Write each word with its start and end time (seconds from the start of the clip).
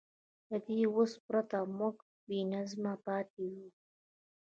له 0.49 0.57
دې 0.67 0.81
وس 0.95 1.11
پرته 1.25 1.57
به 1.63 1.71
موږ 1.77 1.95
بېنظمه 2.27 2.93
پاتې 3.05 3.45
وو. 3.53 3.67